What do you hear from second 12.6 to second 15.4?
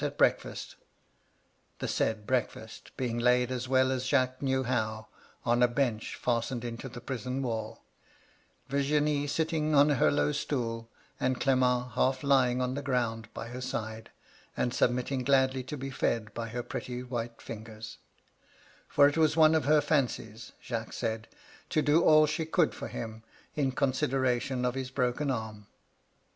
on the ground by her side, and submitting